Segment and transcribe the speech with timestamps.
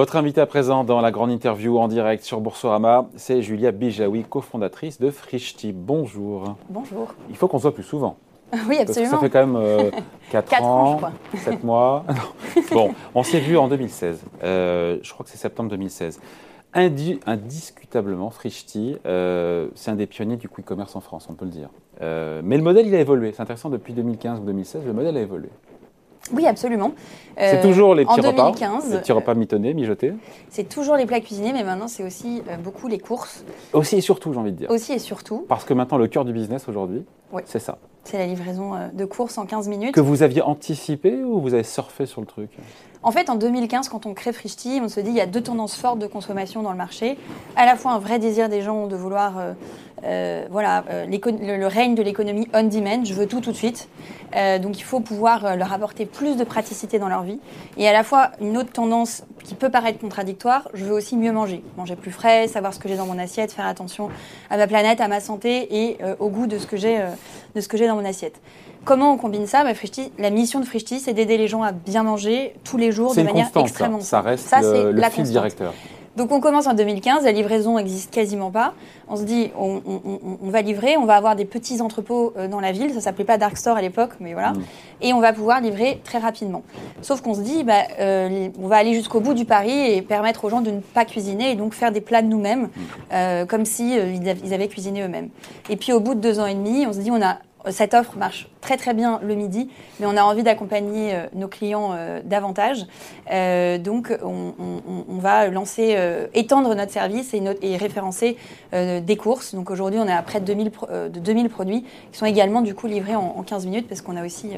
[0.00, 4.24] Votre invité à présent dans la grande interview en direct sur Boursorama, c'est Julia Bijawi,
[4.24, 5.74] cofondatrice de Frishti.
[5.74, 6.56] Bonjour.
[6.70, 7.14] Bonjour.
[7.28, 8.16] Il faut qu'on se voit plus souvent.
[8.66, 9.10] Oui, absolument.
[9.10, 9.92] ça fait quand même
[10.30, 11.00] 4, euh, ans,
[11.36, 12.06] 7 mois.
[12.72, 14.22] bon, on s'est vu en 2016.
[14.42, 16.18] Euh, je crois que c'est septembre 2016.
[16.72, 21.50] indiscutablement, Frishti, euh, c'est un des pionniers du quick commerce en France, on peut le
[21.50, 21.68] dire.
[22.00, 23.32] mais le modèle, il a évolué.
[23.34, 25.50] C'est intéressant, depuis 2015 ou 2016, le modèle a évolué.
[26.32, 26.92] Oui, absolument.
[27.36, 30.12] C'est euh, toujours les petits repas, 2015, les petits repas mitonnés, mijotés.
[30.50, 33.44] C'est toujours les plats cuisinés, mais maintenant c'est aussi euh, beaucoup les courses.
[33.72, 34.70] Aussi et surtout, j'ai envie de dire.
[34.70, 35.44] Aussi et surtout.
[35.48, 37.04] Parce que maintenant le cœur du business aujourd'hui,
[37.44, 37.78] c'est ça.
[38.04, 39.94] C'est la livraison euh, de courses en 15 minutes.
[39.94, 42.50] Que vous aviez anticipé ou vous avez surfé sur le truc?
[43.02, 45.42] En fait, en 2015, quand on crée Frishti, on se dit il y a deux
[45.42, 47.16] tendances fortes de consommation dans le marché.
[47.56, 49.54] À la fois un vrai désir des gens de vouloir
[50.04, 53.88] euh, voilà, euh, le, règne de l'économie on demand, je veux tout tout de suite.
[54.34, 57.38] Euh, donc il faut pouvoir leur apporter plus de praticité dans leur vie.
[57.76, 61.32] Et à la fois, une autre tendance qui peut paraître contradictoire, je veux aussi mieux
[61.32, 61.62] manger.
[61.76, 64.08] Manger plus frais, savoir ce que j'ai dans mon assiette, faire attention
[64.48, 68.04] à ma planète, à ma santé et au goût de ce que j'ai dans mon
[68.04, 68.40] assiette.
[68.84, 69.72] Comment on combine ça bah,
[70.18, 73.22] La mission de Frishti, c'est d'aider les gens à bien manger tous les jours de
[73.22, 74.06] manière extrêmement ça.
[74.06, 75.74] ça reste le, le fil directeur.
[76.16, 78.74] Donc on commence en 2015, la livraison n'existe quasiment pas.
[79.08, 79.80] On se dit, on,
[80.50, 83.38] va livrer, on va avoir des petits entrepôts euh, dans la ville, ça s'appelait pas
[83.38, 84.62] Dark Store à l'époque, mais voilà, mm.
[85.02, 86.62] et on va pouvoir livrer très rapidement.
[87.00, 90.44] Sauf qu'on se dit, bah, euh, on va aller jusqu'au bout du pari et permettre
[90.44, 92.68] aux gens de ne pas cuisiner et donc faire des plats de nous-mêmes, mm.
[93.12, 95.28] euh, comme si ils avaient cuisiné eux-mêmes.
[95.68, 97.38] Et puis au bout de deux ans et demi, on se dit, on a
[97.70, 101.48] cette offre marche très très bien le midi, mais on a envie d'accompagner euh, nos
[101.48, 102.86] clients euh, davantage.
[103.30, 104.52] Euh, donc on,
[105.18, 105.96] va lancer,
[106.32, 108.36] étendre notre service et, référencer
[108.72, 109.54] des courses.
[109.54, 110.70] Donc aujourd'hui on est à près de 2000,
[111.10, 114.24] de 2000 produits qui sont également du coup livrés en, 15 minutes parce qu'on a
[114.24, 114.52] aussi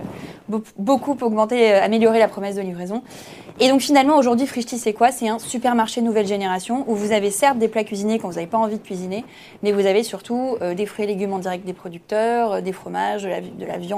[0.79, 3.03] beaucoup augmenté, amélioré la promesse de livraison.
[3.59, 5.11] Et donc finalement aujourd'hui Frishti c'est quoi?
[5.11, 8.47] C'est un supermarché nouvelle génération où vous avez certes des plats cuisinés quand vous n'avez
[8.47, 9.25] pas envie de cuisiner,
[9.65, 13.67] mais vous avez surtout des fruits et légumes en direct des producteurs, des fromages, de
[13.67, 13.92] la viande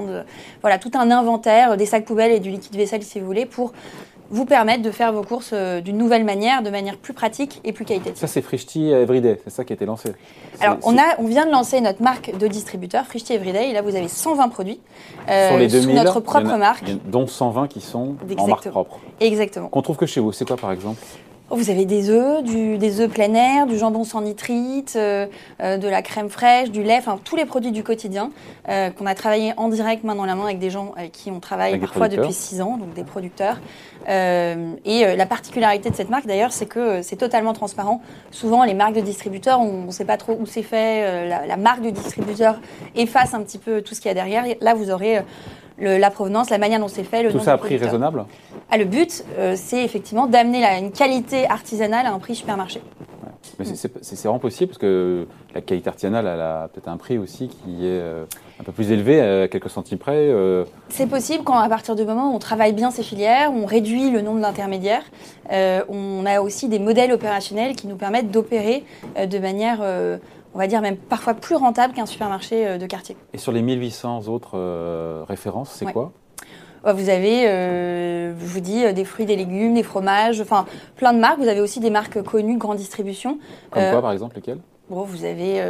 [0.60, 3.72] voilà, tout un inventaire, des sacs poubelles et du liquide vaisselle si vous voulez, pour
[4.31, 7.72] vous permettre de faire vos courses euh, d'une nouvelle manière, de manière plus pratique et
[7.72, 8.16] plus qualitative.
[8.16, 10.12] Ça, c'est Frishti Everyday, c'est ça qui a été lancé
[10.60, 13.83] Alors, on, a, on vient de lancer notre marque de distributeur, Frishti Everyday, et là,
[13.83, 14.81] vous avez 120 produits
[15.28, 16.84] euh, Sur les 2000, sous notre propre marque.
[17.06, 18.99] dont 120 qui sont en marque propre.
[19.21, 19.69] Exactement.
[19.69, 20.33] Qu'on trouve que chez vous.
[20.33, 21.00] C'est quoi, par exemple?
[21.50, 25.27] Vous avez des œufs, des œufs plein air, du jambon sans nitrite, euh,
[25.60, 28.31] euh, de la crème fraîche, du lait, enfin tous les produits du quotidien
[28.69, 31.31] euh, qu'on a travaillé en direct main dans la main avec des gens avec qui
[31.31, 33.60] on travaille parfois depuis six ans, donc des producteurs.
[34.09, 38.00] et la particularité de cette marque d'ailleurs, c'est que c'est totalement transparent.
[38.31, 41.28] Souvent, les marques de distributeurs, on ne sait pas trop où c'est fait.
[41.28, 42.60] La, la, marque du distributeur
[42.94, 44.44] efface un petit peu tout ce qu'il y a derrière.
[44.60, 45.22] Là, vous aurez
[45.79, 47.23] la provenance, la manière dont c'est fait.
[47.23, 48.25] Le Tout ça à prix raisonnable
[48.71, 52.81] ah, Le but, euh, c'est effectivement d'amener une qualité artisanale à un prix supermarché.
[53.59, 57.49] Mais c'est vraiment possible parce que la qualité artisanale, elle a peut-être un prix aussi
[57.49, 58.25] qui est euh,
[58.59, 60.17] un peu plus élevé, à quelques centimes près.
[60.17, 60.65] Euh.
[60.89, 64.11] C'est possible quand, à partir du moment où on travaille bien ces filières, on réduit
[64.11, 65.05] le nombre d'intermédiaires,
[65.51, 68.83] on a aussi des modèles opérationnels qui nous permettent d'opérer
[69.15, 69.81] de manière
[70.54, 73.16] on va dire même parfois plus rentable qu'un supermarché euh, de quartier.
[73.32, 76.12] Et sur les 1800 autres euh, références, c'est quoi?
[76.87, 80.66] Vous avez, euh, je vous dis, des fruits, des légumes, des fromages, enfin
[80.97, 81.38] plein de marques.
[81.38, 83.38] Vous avez aussi des marques connues, grande distribution.
[83.70, 84.59] Comme quoi, par exemple, lesquelles?
[84.91, 85.62] Bon, vous avez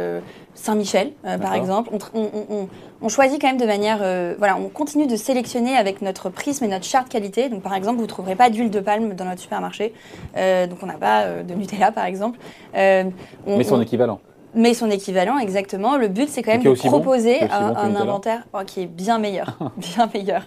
[0.55, 1.89] Saint-Michel, par exemple.
[3.01, 3.99] On, choisit quand même de manière,
[4.37, 7.47] voilà, on continue de sélectionner avec notre prisme et notre charte qualité.
[7.47, 9.93] Donc, par exemple, vous ne trouverez pas d'huile de palme dans notre supermarché.
[10.35, 12.37] donc, on n'a pas de Nutella, par exemple.
[12.73, 14.19] Mais son équivalent
[14.55, 15.97] mais son équivalent, exactement.
[15.97, 20.09] Le but, c'est quand même de proposer un, inventaire oh, qui est bien meilleur, bien
[20.13, 20.43] meilleur.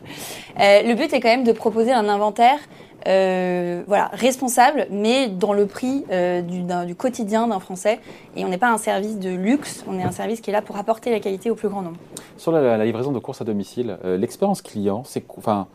[0.58, 2.58] Euh, le but est quand même de proposer un inventaire,
[3.06, 8.00] euh, voilà, responsable, mais dans le prix euh, du, du, quotidien d'un Français.
[8.34, 10.62] Et on n'est pas un service de luxe, on est un service qui est là
[10.62, 11.98] pour apporter la qualité au plus grand nombre.
[12.36, 15.68] Sur la, livraison de courses à domicile, l'expérience client, c'est enfin.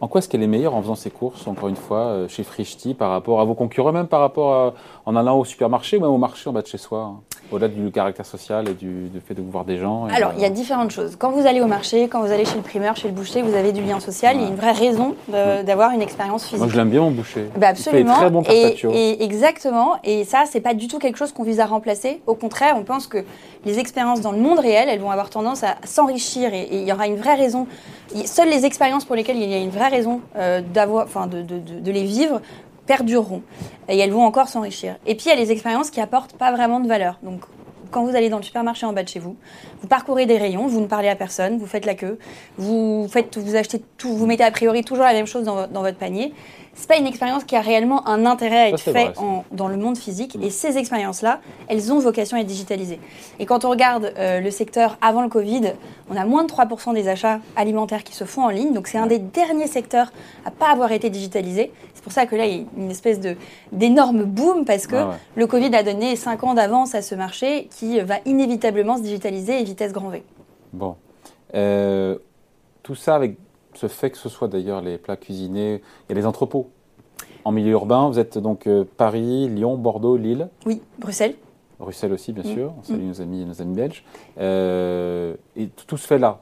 [0.00, 2.94] En quoi est-ce qu'elle est meilleure en faisant ses courses, encore une fois, chez Frishti,
[2.94, 4.74] par rapport à vos concurrents, même par rapport à,
[5.06, 7.20] en allant au supermarché ou même au marché en bas de chez soi hein
[7.52, 10.50] au-delà du caractère social et du, fait de voir des gens Alors, il y a
[10.50, 11.16] différentes choses.
[11.16, 13.54] Quand vous allez au marché, quand vous allez chez le primeur, chez le boucher, vous
[13.54, 14.36] avez du lien social.
[14.36, 16.58] Il y a une vraie raison d'avoir une expérience physique.
[16.58, 17.46] Moi, je l'aime bien, mon boucher.
[17.56, 18.14] Bah, absolument.
[18.14, 19.96] Il très bon et, et, exactement.
[20.04, 22.20] Et ça, c'est pas du tout quelque chose qu'on vise à remplacer.
[22.26, 23.18] Au contraire, on pense que
[23.64, 26.92] les expériences dans le monde réel, elles vont avoir tendance à s'enrichir et, il y
[26.92, 27.66] aura une vraie raison.
[28.24, 31.90] Seules les expériences pour lesquelles il y a une vraie raison euh, d'avoir, enfin, de,
[31.90, 32.40] les vivre
[32.86, 33.42] perdureront
[33.88, 34.96] et elles vont encore s'enrichir.
[35.06, 37.18] Et puis il y a les expériences qui apportent pas vraiment de valeur.
[37.22, 37.42] Donc
[37.90, 39.36] quand vous allez dans le supermarché en bas de chez vous,
[39.80, 42.18] vous parcourez des rayons, vous ne parlez à personne, vous faites la queue,
[42.56, 43.08] vous
[43.54, 46.32] achetez tout, vous mettez a priori toujours la même chose dans, votre panier.
[46.78, 49.18] C'est pas une expérience qui a réellement un intérêt à être faite
[49.50, 50.36] dans le monde physique.
[50.36, 50.42] Mm.
[50.44, 53.00] Et ces expériences-là, elles ont vocation à être digitalisées.
[53.40, 55.72] Et quand on regarde euh, le secteur avant le Covid,
[56.08, 58.72] on a moins de 3% des achats alimentaires qui se font en ligne.
[58.72, 60.12] Donc c'est un des derniers secteurs
[60.44, 61.72] à pas avoir été digitalisé.
[61.94, 63.18] C'est pour ça que là, il y a une espèce
[63.72, 65.04] d'énorme boom parce que
[65.34, 69.56] le Covid a donné 5 ans d'avance à ce marché qui va inévitablement se digitaliser
[69.56, 70.22] à vitesse grand V.
[70.72, 70.94] Bon.
[71.54, 72.18] Euh,
[72.84, 73.36] tout ça avec
[73.78, 76.70] ce fait que ce soit d'ailleurs les plats cuisinés, a les entrepôts.
[77.44, 81.36] En milieu urbain, vous êtes donc euh, Paris, Lyon, Bordeaux, Lille Oui, Bruxelles.
[81.78, 82.54] Bruxelles aussi, bien mm.
[82.54, 82.74] sûr.
[82.78, 83.08] On salue mm.
[83.08, 84.04] nos, amis, nos amis belges.
[84.38, 86.40] Euh, et tout se fait là.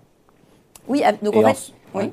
[0.88, 2.11] Oui, ah, donc en fait, oui.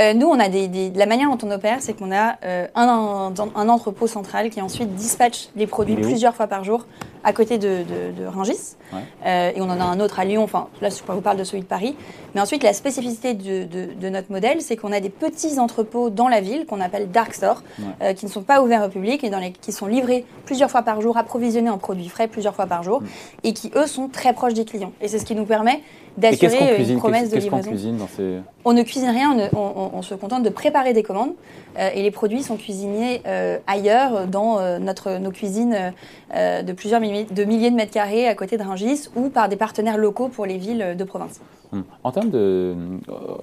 [0.00, 2.36] Euh, nous, on a des, la manière dont on opère, c'est qu'on a
[2.74, 6.86] un, un, entrepôt central qui ensuite dispatche les produits plusieurs fois par jour
[7.24, 7.82] à côté de,
[8.16, 8.76] de, Rungis.
[9.24, 10.42] Euh, et on en a un autre à Lyon.
[10.42, 11.94] Enfin, là, je vous parle de celui de Paris.
[12.34, 16.40] Mais ensuite, la spécificité de, notre modèle, c'est qu'on a des petits entrepôts dans la
[16.40, 17.62] ville qu'on appelle dark store,
[18.02, 20.70] euh, qui ne sont pas ouverts au public et dans les, qui sont livrés plusieurs
[20.70, 23.06] fois par jour, approvisionnés en produits frais plusieurs fois par jour, mm.
[23.44, 24.92] et qui eux sont très proches des clients.
[25.00, 25.80] Et c'est ce qui nous permet
[26.18, 27.70] d'assurer une promesse de livraison.
[27.70, 28.40] cuisine dans ces...
[28.64, 31.34] On ne cuisine rien, on, se contente de préparer des commandes
[31.78, 33.22] euh, et les produits sont cuisinés
[33.66, 35.92] ailleurs dans notre, nos cuisines
[36.34, 40.28] de plusieurs milliers de mètres carrés à côté de Rungis ou par des partenaires locaux
[40.28, 41.40] pour les villes de province.
[41.72, 41.84] Hum.
[42.04, 42.38] En termes de.
[42.38, 43.36] Euh,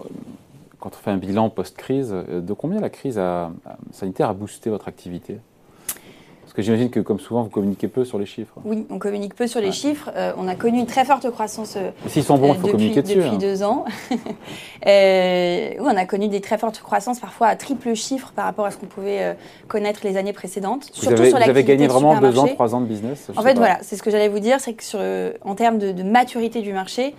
[0.80, 3.20] quand on fait un bilan post-crise, euh, de combien la crise
[3.92, 5.40] sanitaire a boosté votre activité?
[6.50, 8.56] Parce que j'imagine que, comme souvent, vous communiquez peu sur les chiffres.
[8.66, 10.10] Oui, on communique peu sur les chiffres.
[10.16, 12.72] Euh, on a connu une très forte croissance euh, S'ils sont bons, il faut depuis,
[12.72, 13.18] communiquer dessus.
[13.18, 13.38] Depuis hein.
[13.38, 13.86] deux ans.
[14.88, 18.66] euh, oui, on a connu des très fortes croissances, parfois à triple chiffre par rapport
[18.66, 19.34] à ce qu'on pouvait euh,
[19.68, 20.90] connaître les années précédentes.
[20.96, 23.44] Vous Surtout avez, sur vous avez gagné vraiment deux ans, trois ans de business En
[23.44, 25.00] fait, voilà, c'est ce que j'allais vous dire, c'est que sur,
[25.46, 27.14] en termes de, de maturité du marché,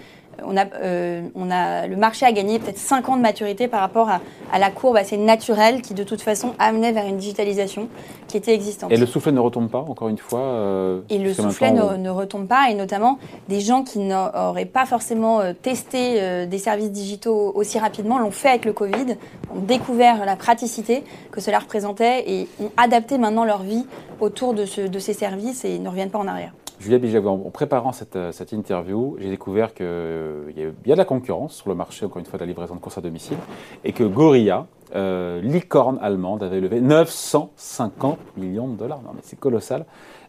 [0.45, 3.81] on a, euh, on a, le marché a gagné peut-être 5 ans de maturité par
[3.81, 7.89] rapport à, la courbe assez naturelle qui, de toute façon, amenait vers une digitalisation
[8.29, 8.93] qui était existante.
[8.93, 12.47] Et le soufflet ne retombe pas, encore une fois euh, Et le soufflet ne, retombe
[12.47, 17.79] pas, et notamment des gens qui n'auraient pas forcément euh, testé des services digitaux aussi
[17.79, 19.17] rapidement l'ont fait avec le Covid,
[19.55, 23.87] ont découvert la praticité que cela représentait et ont adapté maintenant leur vie
[24.21, 26.53] autour de, de ces services et ne reviennent pas en arrière.
[26.81, 30.99] Julia Bijagou, en préparant cette, euh, cette interview, j'ai découvert qu'il euh, y, a de
[30.99, 33.37] la concurrence sur le marché, encore une fois, de la livraison de courses à domicile,
[33.85, 34.67] et que Gorilla,
[34.97, 39.03] euh, licorne allemande, avait levé 950 millions de dollars.
[39.03, 39.85] Non, mais c'est colossal.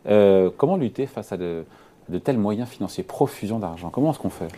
[0.05, 1.63] comment lutter face à de,
[2.21, 3.89] tels moyens financiers, profusion d'argent?
[3.89, 4.49] Comment est-ce qu'on fait?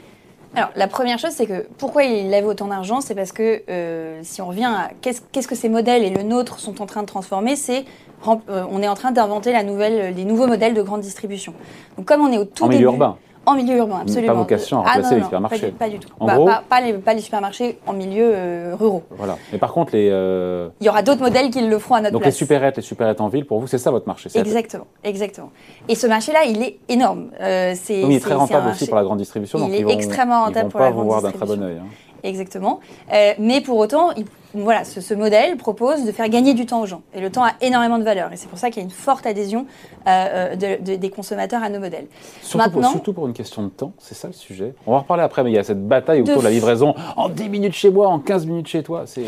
[0.56, 4.20] Alors, la première chose, c'est que pourquoi il lève autant d'argent C'est parce que euh,
[4.22, 7.08] si on revient à qu'est-ce que ces modèles et le nôtre sont en train de
[7.08, 7.84] transformer, c'est euh,
[8.28, 11.54] on est en train d'inventer la nouvelle, les nouveaux modèles de grande distribution.
[11.98, 13.18] Donc, comme on est au tout en milieu urbain.
[13.46, 14.34] En milieu urbain, absolument.
[14.34, 15.72] Pas vocation à ah, remplacer les supermarchés.
[15.78, 16.08] Pas, du tout.
[16.22, 19.04] Bah, pas, les, supermarchés en milieu euh, ruraux.
[19.18, 19.38] Voilà.
[19.52, 20.10] Mais par contre, les.
[20.10, 22.34] Euh, Il y aura d'autres modèles qui le feront à notre Donc place.
[22.34, 25.52] les supérettes, les supérettes en ville, pour vous, c'est ça votre marché Exactement, exactement.
[25.90, 27.32] Et ce marché-là, il est énorme.
[27.42, 29.68] Euh, c'est, il est très rentable aussi pour la grande distribution.
[29.68, 31.20] Il est extrêmement rentable pour la grande distribution.
[31.20, 31.80] Ils vont pas vous voir d'un très bon oeil.
[31.82, 32.13] Hein.
[32.24, 32.80] Exactement.
[33.12, 34.12] Euh, mais pour autant,
[34.54, 37.02] voilà, ce, modèle propose de faire gagner du temps aux gens.
[37.14, 38.32] Et le temps a énormément de valeur.
[38.32, 39.66] Et c'est pour ça qu'il y a une forte adhésion
[40.08, 42.08] euh, euh, des consommateurs à nos modèles.
[42.42, 44.74] Surtout, Maintenant, pour, surtout pour une question de temps, c'est ça le sujet?
[44.88, 46.96] On va en reparler après, mais il y a cette bataille autour de, la livraison
[47.18, 49.04] en 10 minutes chez moi, en 15 minutes chez toi.
[49.06, 49.26] C'est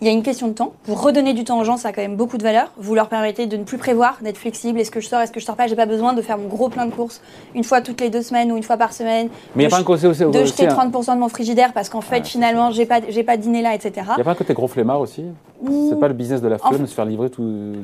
[0.00, 0.72] il y a une question de temps.
[0.84, 2.72] Vous redonner du temps aux gens, ça a quand même beaucoup de valeur.
[2.76, 4.78] Vous leur permettez de ne plus prévoir, d'être flexible.
[4.78, 5.66] Est-ce que je sors, est-ce que je sors pas?
[5.66, 7.20] J'ai pas besoin de faire mon gros plein de courses
[7.54, 9.28] une fois toutes les deux semaines ou une fois par semaine.
[9.56, 10.24] Mais il n'y a pas un côté aussi.
[10.24, 13.60] De jeter 30% de mon frigidaire parce qu'en fait, finalement, j'ai pas, j'ai pas dîné
[13.60, 13.92] là, etc.
[13.96, 15.24] Il n'y a pas un côté gros flemmard aussi?
[15.88, 17.74] C'est pas le business de la flemme de se faire livrer tout.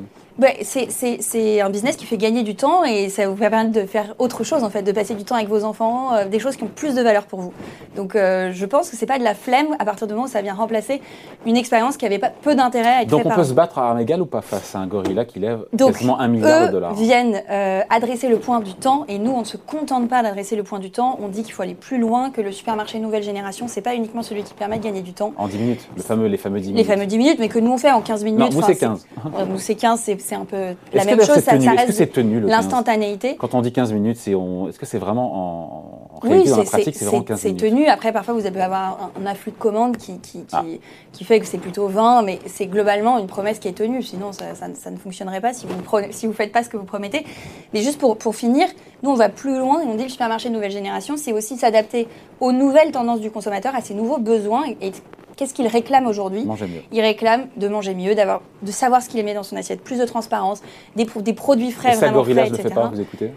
[0.63, 4.43] C'est un business qui fait gagner du temps et ça vous permet de faire autre
[4.43, 6.69] chose en fait, de passer du temps avec vos enfants, euh, des choses qui ont
[6.73, 7.53] plus de valeur pour vous.
[7.95, 10.29] Donc euh, je pense que c'est pas de la flemme à partir du moment où
[10.29, 11.01] ça vient remplacer
[11.45, 13.89] une expérience qui avait pas peu d'intérêt à être Donc on peut se battre à
[13.89, 16.93] armes égales ou pas face à un gorilla qui lève quasiment un milliard de dollars
[16.93, 20.21] Donc viennent euh, adresser le point du temps et nous on ne se contente pas
[20.21, 22.99] d'adresser le point du temps, on dit qu'il faut aller plus loin que le supermarché
[22.99, 25.31] nouvelle génération, c'est pas uniquement celui qui permet de gagner du temps.
[25.37, 26.77] En 10 minutes, le fameux, les fameux 10 minutes.
[26.85, 28.39] Les fameux 10 minutes mais que nous on fait en 15 minutes.
[28.39, 29.07] Non, vous c'est 15.
[29.49, 31.39] Nous c'est 15, c'est c'est un peu la même chose.
[31.39, 33.35] Ça, ça reste tenu l'instantanéité.
[33.35, 36.95] Quand on dit 15 minutes, c'est est-ce que c'est vraiment en, réalité, dans la pratique,
[36.95, 37.85] c'est vraiment 15 minutes C'est tenu.
[37.87, 40.63] Après, parfois, vous allez avoir un, afflux de commandes qui, qui, qui, ah.
[41.11, 44.01] qui fait que c'est plutôt 20, mais c'est globalement une promesse qui est tenue.
[44.01, 46.69] Sinon, ça, ça, ça ne fonctionnerait pas si vous ne si vous faites pas ce
[46.69, 47.25] que vous promettez.
[47.73, 48.67] Mais juste pour, pour finir,
[49.03, 51.57] nous, on va plus loin et on dit le supermarché de nouvelle génération, c'est aussi
[51.57, 52.07] s'adapter
[52.39, 54.91] aux nouvelles tendances du consommateur, à ses nouveaux besoins et
[55.35, 56.45] Qu'est-ce qu'il réclame aujourd'hui
[56.91, 59.99] Il réclame de manger mieux, d'avoir, de savoir ce qu'il met dans son assiette, plus
[59.99, 60.61] de transparence,
[60.95, 62.63] des, des produits frais et ça, vraiment frais, etc.
[62.63, 63.31] Fait pas, vous écoutez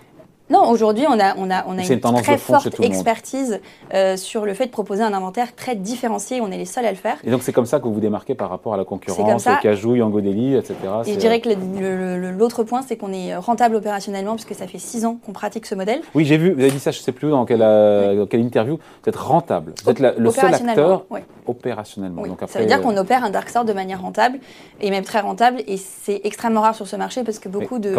[0.51, 3.61] Non, aujourd'hui, on a, on a, on a une très fond forte expertise
[3.93, 6.41] euh, sur le fait de proposer un inventaire très différencié.
[6.41, 7.17] On est les seuls à le faire.
[7.25, 9.51] Et donc c'est comme ça que vous vous démarquez par rapport à la concurrence, au
[9.63, 10.75] Cajou, Yango Deli, etc.
[11.07, 11.49] Et je dirais que
[12.31, 15.75] l'autre point, c'est qu'on est rentable opérationnellement, puisque ça fait six ans qu'on pratique ce
[15.75, 16.01] modèle.
[16.15, 18.27] Oui, j'ai vu, vous avez dit ça, je ne sais plus dans quelle, euh, dans
[18.27, 19.75] quelle interview, vous êtes rentable.
[19.85, 21.05] Vous êtes la- le seul acteur
[21.47, 22.23] opérationnellement.
[22.23, 22.29] Oui.
[22.29, 24.39] Donc ça veut dire euh, qu'on opère un dark store de manière rentable,
[24.81, 27.79] et même très rentable, et c'est extrêmement rare sur ce marché, parce que mais beaucoup
[27.79, 27.95] de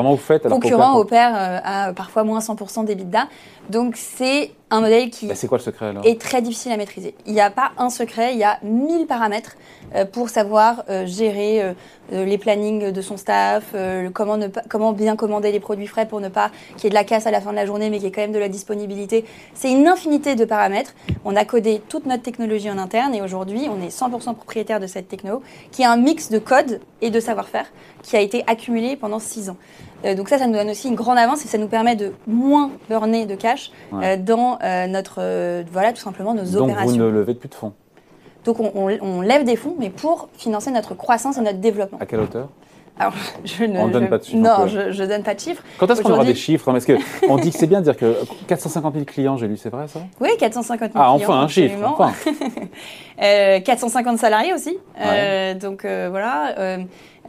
[0.49, 3.27] concurrents opèrent euh, à parfois moins 100% d'EBITDA.
[3.69, 6.77] Donc c'est un modèle qui Bah, C'est quoi le secret alors est très difficile à
[6.77, 7.15] maîtriser.
[7.25, 9.55] Il n'y a pas un secret, il y a 1000 paramètres
[9.95, 11.73] euh, pour savoir euh, gérer euh,
[12.11, 13.75] les plannings de son staff,
[14.13, 16.89] comment, ne pas, comment bien commander les produits frais pour ne pas qu'il y ait
[16.89, 18.31] de la casse à la fin de la journée, mais qu'il y ait quand même
[18.31, 19.25] de la disponibilité.
[19.53, 20.93] C'est une infinité de paramètres.
[21.23, 24.87] On a codé toute notre technologie en interne et aujourd'hui, on est 100% propriétaire de
[24.87, 27.65] cette techno, qui est un mix de code et de savoir-faire
[28.01, 29.57] qui a été accumulé pendant 6 ans.
[30.15, 32.71] Donc ça, ça nous donne aussi une grande avance et ça nous permet de moins
[32.89, 34.17] burner de cash Ouais.
[34.17, 36.95] dans notre, euh, voilà, tout simplement nos Donc vous opérations.
[36.97, 37.73] ne levez plus de fonds.
[38.45, 41.97] Donc on, on- on lève des fonds, mais pour financer notre croissance et notre développement.
[42.01, 42.47] À quelle hauteur?
[43.01, 43.13] Alors,
[43.45, 45.33] je ne On ne donne je- pas de chiffres, Non, donc, je, je donne pas
[45.33, 45.63] de chiffres.
[45.77, 46.69] Quand est-ce qu'on aura des chiffres?
[46.69, 48.13] Parce qu'on dit que c'est bien de dire que
[48.47, 50.01] 450 000 clients, j'ai lu, c'est vrai ça?
[50.19, 52.11] Oui, 450 000 Ah, clients, enfin un chiffre, enfin
[53.21, 54.77] Euh, 450 salariés aussi.
[55.01, 56.55] Euh, donc euh, voilà,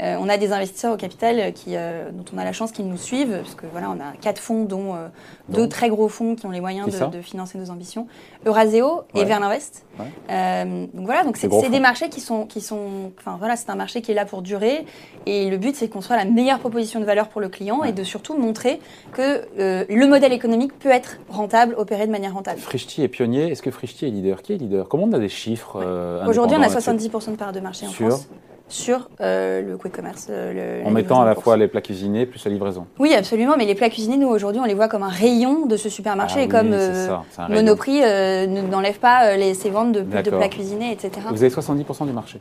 [0.00, 2.72] euh, euh, on a des investisseurs au capital qui, euh, dont on a la chance
[2.72, 5.08] qu'ils nous suivent, parce que voilà, on a quatre fonds, dont euh,
[5.48, 8.06] deux très gros fonds qui ont les moyens de, de financer nos ambitions.
[8.46, 9.24] Euraseo et.
[9.24, 9.84] Verlinvest.
[9.98, 10.06] Ouais.
[10.30, 13.74] Euh, donc voilà, donc c'est des marchés qui sont, qui sont, enfin voilà, c'est un
[13.74, 14.86] marché qui est là pour durer,
[15.26, 17.90] et le but c'est qu'on soit la meilleure proposition de valeur pour le client Ouais.
[17.90, 18.80] et de surtout montrer
[19.12, 22.58] que euh, le modèle économique peut être rentable, opéré de manière rentable.
[22.58, 23.50] Frishti est pionnier.
[23.50, 24.42] Est-ce que Frishti est leader?
[24.42, 24.88] Qui est leader?
[24.88, 27.08] Comment on a des chiffres euh, Aujourd'hui, on a indépendants là-dessus?
[27.08, 28.28] 70% de part de marché en France
[28.70, 30.28] sur euh, le quick commerce.
[30.30, 32.86] euh, le- En mettant à la fois les plats cuisinés plus la livraison.
[32.98, 35.76] Oui, absolument, mais les plats cuisinés, nous, aujourd'hui, on les voit comme un rayon de
[35.76, 37.08] ce supermarché Ah et comme oui, euh.
[37.48, 41.10] Monoprix euh, ne- n'enlève pas euh, les, ses ventes de, de plats cuisinés, etc.
[41.30, 42.40] Vous avez 70% du marché.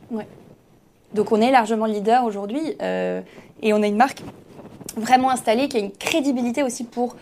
[1.14, 3.22] Donc on est largement leader aujourd'hui euh,
[3.64, 4.22] et on a une marque
[4.96, 7.16] vraiment installée qui a une crédibilité aussi pour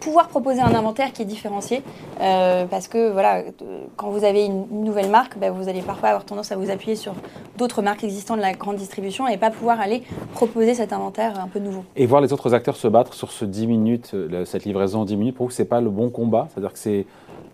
[0.00, 1.82] pouvoir proposer un inventaire qui est différencié
[2.20, 5.82] euh, parce que voilà euh, quand vous avez une, une nouvelle marque bah, vous allez
[5.82, 7.14] parfois avoir tendance à vous appuyer sur
[7.56, 11.48] d'autres marques existantes de la grande distribution et pas pouvoir aller proposer cet inventaire un
[11.48, 11.84] peu nouveau.
[11.96, 15.04] Et voir les autres acteurs se battre sur ce 10 minutes, euh, cette livraison en
[15.04, 16.48] 10 minutes, pour vous, c'est pas le bon combat?
[16.52, 17.06] C'est-à-dire que c'est.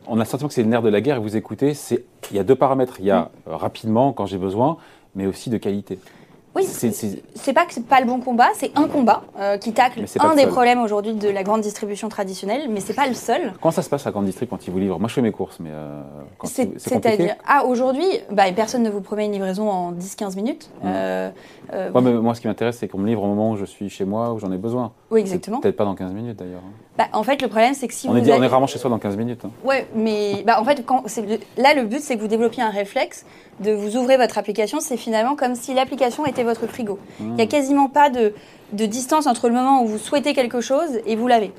[0.07, 1.75] On a le sentiment que c'est le nerf de la guerre et vous écoutez,
[2.31, 2.97] il y a deux paramètres.
[3.01, 4.79] Il y a euh, rapidement, quand j'ai besoin,
[5.15, 5.99] mais aussi de qualité.
[6.57, 10.01] Oui, C'est- pas que c'est pas le bon combat, c'est un combat euh, qui tacle
[10.21, 10.51] un des seul.
[10.51, 13.53] problèmes aujourd'hui de la grande distribution traditionnelle, mais c'est pas le seul.
[13.63, 14.99] Comment ça se passe à Grande District quand ils vous livrent?
[14.99, 16.03] Moi, je fais mes courses, mais euh,
[16.39, 16.49] quand.
[16.49, 20.71] C'est-à-dire, ah, aujourd'hui, bah, personne ne vous promet une livraison en 10-15 minutes.
[20.83, 20.91] Mhm.
[20.93, 21.31] Euh,
[21.73, 23.65] euh, Ouais, mais moi, ce qui m'intéresse, c'est qu'on me livre au moment où je
[23.65, 24.93] suis chez moi, où j'en ai besoin.
[25.11, 25.61] oui, exactement.
[25.61, 26.63] Peut-être pas dans 15 minutes d'ailleurs.
[26.99, 28.67] Bah, en fait, le problème, c'est que si on, vous est, on avez- est rarement
[28.67, 29.45] chez soi dans 15 minutes.
[29.45, 29.51] hein.
[29.65, 31.05] Ouais, mais bah, en fait, quand,
[31.57, 33.25] là, le but, c'est que vous développiez un réflexe
[33.61, 34.79] de vous ouvrir votre application.
[34.81, 36.99] C'est finalement comme si l'application était votre frigo.
[37.21, 38.33] Il n'y a quasiment pas de
[38.73, 41.53] distance entre le moment où vous souhaitez quelque chose et vous l'avez.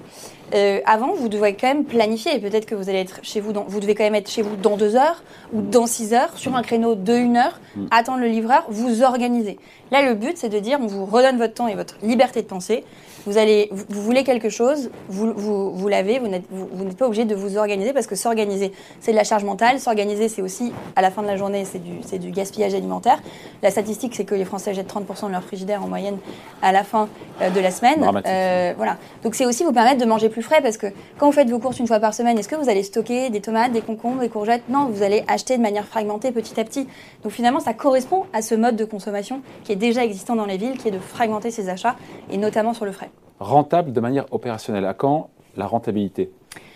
[0.53, 2.39] Euh, avant, vous devez quand même planifier.
[2.39, 4.55] Peut-être que vous allez être chez vous, dans, vous devez quand même être chez vous
[4.55, 7.85] dans deux heures ou dans six heures, sur un créneau de une heure, Mm.
[7.91, 9.57] attendre le livreur, vous organiser.
[9.91, 12.47] Là, le but, c'est de dire, on vous redonne votre temps et votre liberté de
[12.47, 12.83] penser.
[13.25, 16.83] Vous, allez, vous, vous voulez quelque chose, vous, vous, vous l'avez, vous n'êtes vous, vous
[16.83, 19.79] n'êtes pas obligé de vous organiser parce que s'organiser, c'est de la charge mentale.
[19.79, 23.19] S'organiser, c'est aussi, à la fin de la journée, c'est du, c'est du gaspillage alimentaire.
[23.61, 26.17] La statistique, c'est que les Français jettent 30% de leur frigidaire en moyenne
[26.61, 27.07] à la fin
[27.41, 28.09] euh, de la semaine.
[28.25, 28.97] Euh, voilà.
[29.23, 31.59] Donc c'est aussi vous permettre de manger plus frais parce que quand vous faites vos
[31.59, 34.29] courses une fois par semaine, est-ce que vous allez stocker des tomates, des concombres, des
[34.29, 34.63] courgettes?
[34.69, 36.87] Non, vous allez acheter de manière fragmentée petit à petit.
[37.23, 40.57] Donc finalement, ça correspond à ce mode de consommation qui est déjà existant dans les
[40.57, 41.95] villes, qui est de fragmenter ses achats
[42.31, 43.09] et notamment sur le frais.
[43.39, 44.85] Rentable de manière opérationnelle.
[44.85, 46.31] À quand la rentabilité?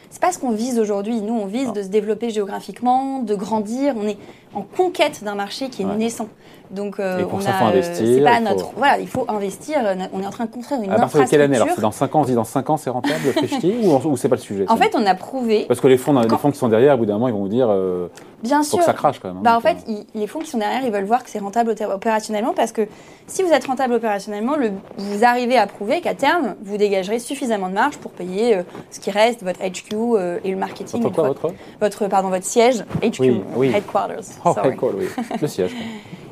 [0.09, 1.19] C'est pas ce qu'on vise aujourd'hui.
[1.21, 1.73] Nous, on vise Non.
[1.73, 3.95] de se développer géographiquement, de grandir.
[3.97, 4.17] On est
[4.55, 5.95] en conquête d'un marché qui est Ouais.
[5.95, 6.27] naissant.
[6.71, 8.71] Donc, euh, Et pour on ça, a, faut euh, investir, c'est pas il faut- notre.
[8.75, 9.77] Voilà, il faut investir.
[10.13, 12.15] On est en train de construire une À partir de quelle année Alors, dans 5
[12.15, 14.35] ans, on se dit dans 5 ans, c'est rentable le Frishti ou, ou c'est pas
[14.35, 16.67] le sujet En fait, on a prouvé, Parce que les fonds, les fonds qui sont
[16.67, 18.07] derrière, au bout d'un moment, ils vont vous dire euh,
[18.41, 18.79] bien faut sûr.
[18.79, 19.37] que ça crache quand même.
[19.37, 19.41] hein.
[19.43, 21.37] Bah, en fait, euh, ils- les fonds qui sont derrière, ils veulent voir que c'est
[21.39, 22.87] rentable opé- opérationnellement parce que
[23.27, 27.69] si vous êtes rentable opérationnellement, le- vous arrivez à prouver qu'à terme, vous dégagerez suffisamment
[27.69, 31.03] de marge pour payer euh, ce qui reste, votre HQ euh, et le marketing.
[31.03, 33.71] votre quoi, votre votre, pardon, votre siège, HQ, Oui, oui.
[33.75, 34.23] headquarters.
[34.45, 34.53] Oh,
[34.97, 35.07] oui.
[35.41, 35.75] Le siège.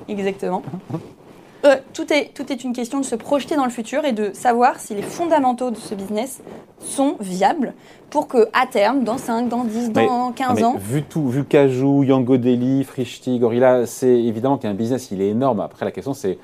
[0.07, 0.61] Exactement.
[1.65, 4.31] Euh, tout, est, tout est une question de se projeter dans le futur et de
[4.33, 6.41] savoir si les fondamentaux de ce business
[6.79, 7.73] sont viables
[8.09, 11.29] pour que à terme, dans 5, dans 10, Mais- dans 15 Mais ans, Vu tout,
[11.29, 15.29] vu Cajou, Yango Deli, Frishti, Gorilla, c'est évidemment qu'il y a un business, il est
[15.29, 15.61] énorme.
[15.61, 16.37] Après, la question, c'est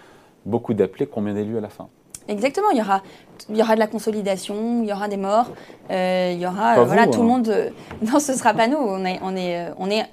[0.46, 1.90] beaucoup d'appelés, combien d'élus à la fin?
[2.30, 3.02] Exactement, il y aura,
[3.50, 5.48] il y aura de la consolidation, il y aura des morts,
[5.90, 7.24] euh, il y aura, euh, voilà, vous, tout hein.
[7.24, 7.72] le monde.
[8.14, 8.78] non, ce sera pas nous.
[8.78, 10.06] On est, on est, on est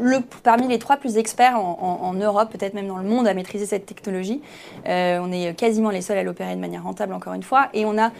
[0.00, 3.34] le, parmi les trois plus experts en, en- Europe, peut-être même dans le monde, à
[3.34, 4.40] maîtriser cette technologie.
[4.88, 7.84] Euh, on est quasiment les seuls à l'opérer de manière rentable, encore une fois, et
[7.84, 8.10] on a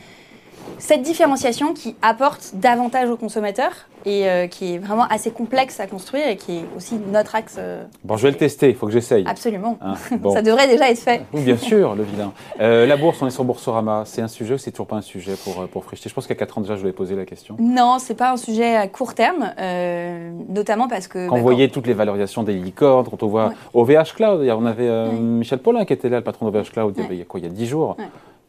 [0.78, 3.72] cette différenciation qui apporte davantage aux consommateurs
[4.06, 7.56] et euh, qui est vraiment assez complexe à construire et qui est aussi notre axe
[7.58, 9.24] euh, Bon, je vais le tester, il faut que j'essaye.
[9.26, 9.78] absolument.
[9.80, 10.32] Hein, bon.
[10.34, 11.22] Ça devrait déjà être fait.
[11.32, 12.32] Oui, bien sûr, le vilain.
[12.60, 14.02] Euh, la bourse, on est sur Boursorama.
[14.04, 16.34] C'est un sujet ou c'est toujours pas un sujet pour, pour Frischti Je pense qu'il
[16.34, 17.56] y a 4 ans déjà, je vous ai posé la question.
[17.58, 19.52] Non, c'est pas un sujet à court terme,
[20.48, 21.26] notamment parce que.
[21.28, 23.54] Quand bah, on voyait toutes les valorisations des licornes, quand on voit Ouais.
[23.74, 25.12] OVH Cloud, on avait Ouais.
[25.12, 27.06] Michel Paulin qui était là, le patron d'OVH Cloud, Ouais.
[27.10, 27.96] il y a quoi, il y a 10 jours.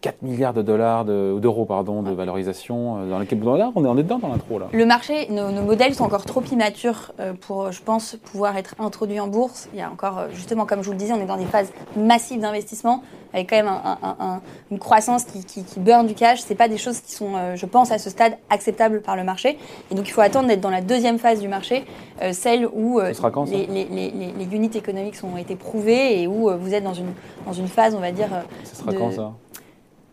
[0.06, 0.12] Ouais.
[0.12, 3.88] 4 milliards de dollars, de- d'euros, pardon, de valorisation euh, dans lesquels dollars, on est,
[3.88, 4.68] on est dedans dans l'intro là.
[4.72, 8.76] Le marché, nos, nos modèles sont encore trop immatures euh, pour, je pense, pouvoir être
[8.80, 9.68] introduits en bourse.
[9.74, 11.46] Il y a encore, euh, justement, comme je vous le disais, on est dans des
[11.46, 13.02] phases massives d'investissement,
[13.34, 16.40] avec quand même un- un- un- une croissance qui, qui, qui burn du cash.
[16.42, 19.58] C'est pas des choses qui sont, je pense, à ce stade acceptables par le marché.
[19.92, 21.86] Et donc, il faut attendre d'être dans la deuxième phase du marché,
[22.32, 23.00] celle où
[23.32, 26.84] quand, les, les, les, les- les units économiques ont été prouvés et où vous êtes
[26.84, 27.12] dans une,
[27.46, 28.30] dans une phase, on va dire.
[28.64, 29.32] Ce sera de- quand ça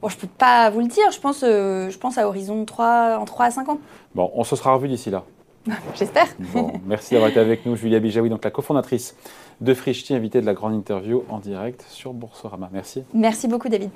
[0.03, 1.11] Bon, je peux pas vous le dire.
[1.13, 3.79] Je pense, euh, je pense à horizon 3, en 3 à 5 ans.
[4.17, 5.25] Bon, on se sera revu d'ici là.
[5.95, 6.27] J'espère.
[6.53, 9.17] Bon, merci d'avoir été avec nous, Julia Bijawi, donc la cofondatrice
[9.61, 12.69] de Frischti, invitée de la grande interview en direct sur Boursorama.
[12.73, 13.05] Merci.
[13.15, 13.91] Merci beaucoup, David.